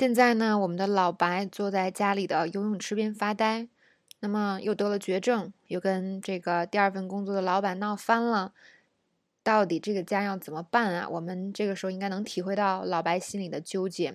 [0.00, 3.68] 现在呢，我们的老白坐在家里的游泳池边发呆，
[4.20, 8.54] 那么又得了绝症，又跟这个第二份工作的老板闹翻了，
[9.42, 11.06] 到底这个家要怎么办啊？
[11.06, 14.14] 我们这个时候应该能体会到老白心里的纠结，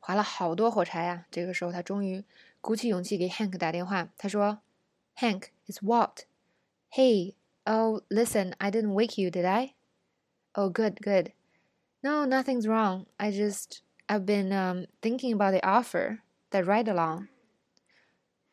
[0.00, 1.24] 划了好多火柴呀。
[1.30, 2.24] 这个时候他终于
[2.60, 4.58] 鼓起勇气给 Hank 打电话，他说
[5.18, 6.22] ：“Hank，it's what?
[6.90, 9.74] Hey, oh, listen, I didn't wake you, did I?
[10.54, 11.30] Oh, good, good.
[12.00, 13.04] No, nothing's wrong.
[13.18, 16.18] I just...” I've been um thinking about the offer
[16.50, 17.28] that ride along。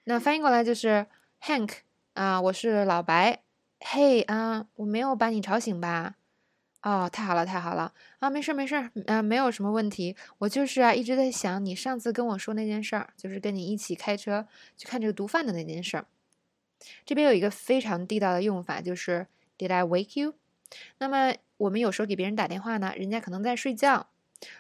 [0.06, 1.06] 那翻译过来就是
[1.42, 1.70] Hank
[2.14, 3.42] 啊，我是老白。
[3.80, 6.16] Hey 啊，我没有把你吵醒吧？
[6.82, 10.16] 哦，太好了，太好了啊，没事没事，啊，没有什么问题。
[10.40, 16.06] 我就是啊，一直在想你上次跟我说那件事儿，就是跟你一起开车去看这个毒贩的那件事儿。
[17.06, 20.34] 这边有一个非常地道的用法，就是 Did I wake you？
[20.98, 24.08] 那么我们有时候给别人打电话呢，人家可能在睡觉。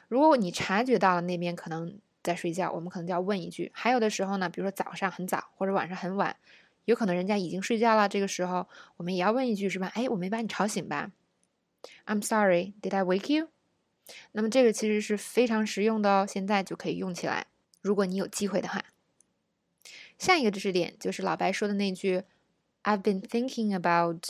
[0.07, 3.71] 如果你察觉到了那边可能在睡觉，我们可能就要问一句。
[3.73, 6.35] 还有的时候呢，比如说早上很早或者晚上很晚，
[6.85, 9.91] 有可能人家已经睡觉了，这个时候我们也要问一句，是吧？
[9.95, 11.11] 哎，我没把你吵醒吧
[12.05, 13.49] ？I'm sorry, did I wake you？
[14.33, 17.47] 那么这个其实是非常实用的哦，现在就可以用起来。
[17.81, 18.83] 如果你有机会的话，
[20.17, 22.23] 下一个知识点就是老白说的那句
[22.83, 24.23] ，I've been thinking about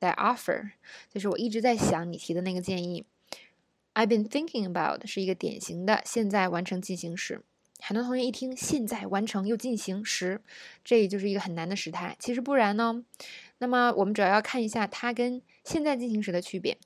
[0.00, 0.70] that offer，
[1.10, 3.04] 就是我一直在想你提的那个建议。
[3.94, 7.42] I've been thinking about 是一个典型的现在完成进行时。
[7.80, 10.40] 很多同学一听现在完成又进行时，
[10.82, 12.16] 这也就是一个很难的时态。
[12.18, 13.04] 其实不然呢。
[13.58, 16.78] 那么我们主要要看一下它跟现在进行时的区别。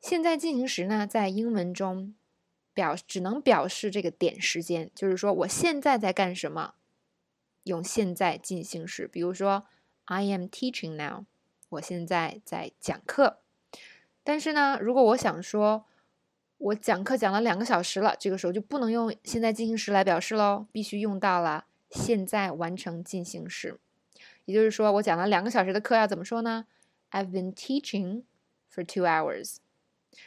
[0.00, 2.14] 现在进行时呢，在英文中
[2.72, 6.74] 表只能表示这个点时间，就是说我现在在干什么，
[7.64, 9.08] 用现在进行时。
[9.08, 9.66] 比如说
[10.04, 11.24] ，I am teaching now，
[11.70, 13.40] 我现在在讲课。
[14.28, 15.86] 但是呢，如果我想说，
[16.58, 23.78] 我讲课讲了两个小时了，这个时候就不能用现在进行时来表示喽，必须用到了现在完成进行时。
[24.44, 26.66] 也就是说，我讲了两个小时的课要怎么说呢
[27.10, 28.24] ？I've been teaching
[28.70, 29.56] for two hours。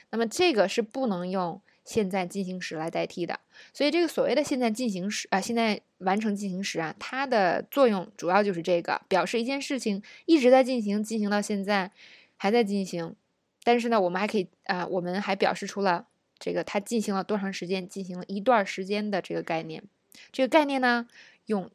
[0.10, 3.40] 那么这个是不能用现在进行时来代替的。
[3.72, 11.92] 所以这个所谓的现在进行时啊，现在完成进行时啊，它的作用主要就是这个，表示一件事情一直在进行，进行到现在
[12.38, 13.16] 还在进行。
[13.64, 16.08] 但是呢，我们还可以啊，我们还表示出了
[16.40, 19.84] 这个它进行了多长时间，进行了一段时间的这个概念。
[20.32, 21.08] 这个概念呢，
[21.46, 21.70] 用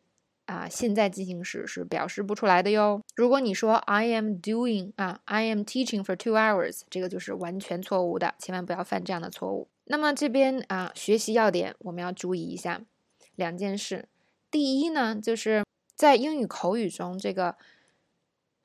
[0.46, 3.00] 啊现在进行时是表示不出来的哟。
[3.14, 9.68] 如果你说 I am doing 啊，I am teaching for two hours，这个就是完全错误的，千万不要犯这样的错误。
[9.84, 12.82] 那么这边啊，学习要点我们要注意一下
[13.36, 14.08] 两件事。
[14.50, 15.64] 第一呢，就是
[15.94, 17.56] 在英语口语中这个。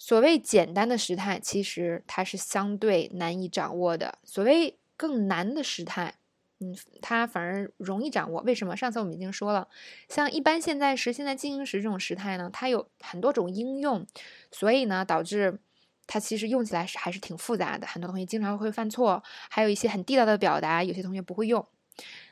[0.03, 4.17] 所谓简单的时态，其实它是相对难以掌握的。
[4.23, 6.15] 所谓更难的时态，
[6.59, 8.41] 嗯，它反而容易掌握。
[8.41, 8.75] 为什么？
[8.75, 9.67] 上次我们已经说了，
[10.09, 14.07] 像一般现在时、现在进行时这种时态呢，它有很多种应用，
[14.51, 15.59] 所以呢，导致
[16.07, 17.85] 它其实用起来是还是挺复杂的。
[17.85, 21.63] 很多同学经常会犯错，还有一些很地道的表达，有些同学不会用。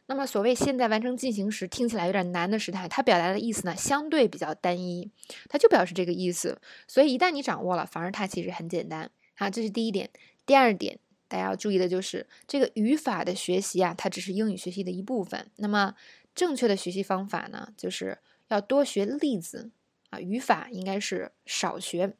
[0.09, 5.07] 那么，所谓现在完成进行时听起来有点难的时态，它表达的意思呢，相对比较单一，
[5.47, 6.59] 它就表示这个意思。
[6.87, 9.11] 所以一旦你掌握了，反而它其实很简单。
[9.35, 10.09] 好，这是第一点。
[10.47, 10.97] 第二点，
[11.27, 15.51] 大家要注意的就是这个语法的学习啊，它只是英语学习的一部分。
[15.57, 15.93] 那么
[16.33, 19.69] 正确的学习方法呢，就是要多学例子
[20.09, 22.15] 啊，语法应该是少学。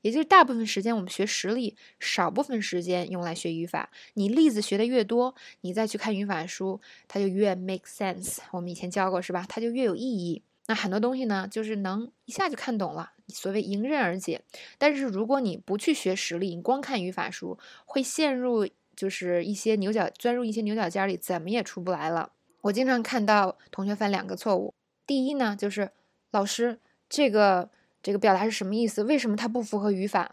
[0.00, 3.90] 也就是大部分时间我们学实例，少部分时间用来学语法。
[4.14, 8.38] 你例子学的越多，你再去看语法书，它就越 make sense。
[8.52, 9.44] 我们以前教过是吧？
[9.48, 10.42] 它就越有意义。
[10.66, 14.42] 那很多东西呢，就是能一下就看懂了，所谓迎刃而解。
[14.78, 22.32] 但是如果你不去学实例，你光看语法书，会陷入就是一些牛角钻入一些牛角尖里，怎么也出不来了。
[22.62, 24.72] 我经常看到同学犯两个错误。
[25.06, 25.90] 第一呢，就是
[26.30, 26.78] 老师
[27.08, 27.70] 这个。
[28.02, 29.04] 这个表达是什么意思？
[29.04, 30.32] 为什么它不符合语法？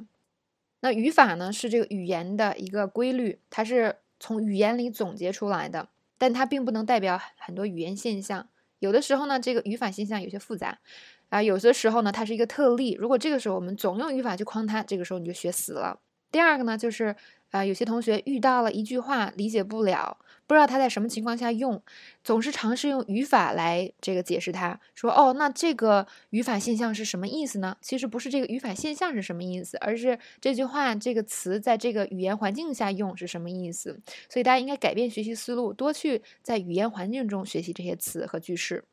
[0.82, 1.52] 那语法呢？
[1.52, 8.48] 是这个语言的一个规律，它是从语言里总结出来的，但它并不能代表很多语言现象。
[8.80, 10.80] 有的时候呢，这个语法现象有些复杂
[11.28, 12.96] 啊，有的时候呢，它是一个特例。
[12.98, 16.00] 如果这个时候我们总用语法去框它，这个时候你就学死了。
[16.32, 17.16] 第二个呢，就是
[17.52, 20.18] 啊，有些同学遇到了一句话理解不了。
[20.48, 21.80] 不知道他在什么情况下用，
[22.24, 24.52] 总是尝试用语法来这个解释。
[24.52, 34.00] 他说：“哦，那这个语法现象是什么意思呢？”其实不是这个语法现象是什么意思，而是这句话这个词在这个语言环境下用是什么意思。
[34.28, 38.84] 所以大家应该改变学习思路，多去在语言环境中学习这些词和句式。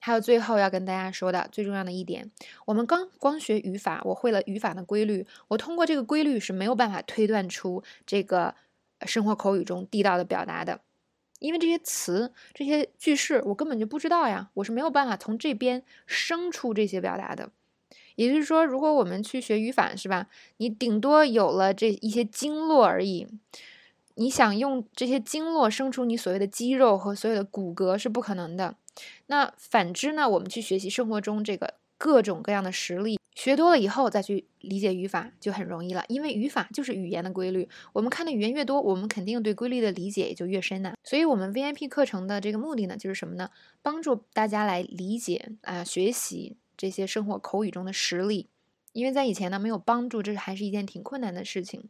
[0.00, 2.28] 还有最后要跟大家说的最重要的一点，
[2.64, 8.56] 我们刚光学语法，我会了语法的规律，我通过这个规律是没有办法推断出这个。
[9.06, 10.82] 生活口语中地道的表达的，
[11.38, 17.50] 因为这些词、这些句式我根本就不知道呀，我是没有办法从这边生出这些表达的。
[18.16, 20.26] 也就是说，如果我们去学语法，是吧？
[20.58, 23.26] 你顶多有了这一些经络而已。
[24.16, 28.74] 你想用这些经络生出你所谓的肌肉和所有的骨骼是不可能的。
[29.26, 30.28] 那反之呢？
[30.28, 36.04] 我们去学习生活中这个各种各样的实例，学多了以后再去理解语法就很容易了。
[36.08, 40.94] 因为语法就是语言的规律，我们看的语言越多，我们肯定对规律的理解也就越深呐。
[41.04, 43.50] 所以，我们 VIP 课程的这个目的呢，就是什么呢？
[43.82, 48.48] 帮助大家来理解啊，学习这些生活口语中的实例。
[48.92, 51.84] 因为在以前呢，没有帮助，这还是一件挺困难的事情。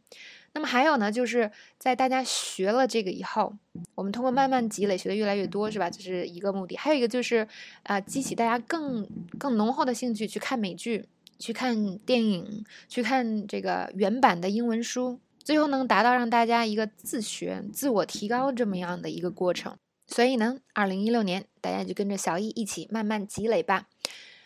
[0.53, 3.53] 那么还有呢，就是在大家学了这个以后，
[3.95, 5.89] 我们通过慢慢积累，学的越来越多，是吧？
[5.89, 6.75] 这是一个目的。
[6.75, 7.47] 还有一个就是，
[7.83, 9.07] 啊，激起大家更
[9.39, 11.07] 更浓厚的兴趣，去看美剧，
[11.39, 19.75] 去看电影，去看这个原版的英文书，最后能达到让大家一个自学、自我提高这么样的一个过程。
[20.07, 23.87] 所以呢，二零一六年，大家就跟着小易一起慢慢积累吧。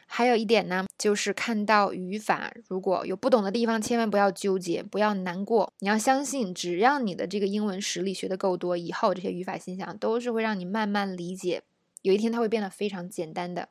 [0.08, 5.74] 还有一点呢，就是看到语法，如果有不懂的地方，千万不要纠结，不要难过。
[5.80, 11.64] 你要相信，只要你的这个英文实力学的够多，以后这些语法现象都是会让你慢慢理解。
[12.02, 13.70] 有一天，它会变得非常简单的。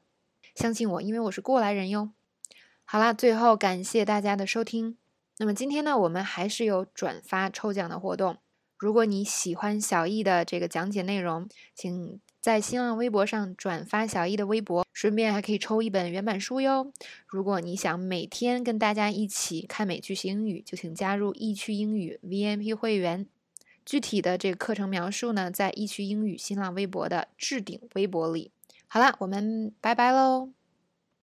[0.55, 2.11] 相信我，因为我是过来人哟。
[2.85, 4.99] 好啦，最后感谢大家的收听。
[5.39, 8.37] 那么今天呢，我们还是有转发抽奖的活动。
[8.77, 12.21] 如果你喜欢小易的这个讲解内容，请。
[12.45, 16.93] 在新浪微博上转发小易的微博，顺便还可以抽一本原版书哟。
[17.27, 23.27] 如果你想每天跟大家一起看美剧学英语，就请加入易趣英语 VIP 会员。
[23.87, 28.51] 具体的这个课程描述呢，在易趣英语新浪微博的置顶微博里。
[28.89, 30.51] 好了，我们拜拜喽。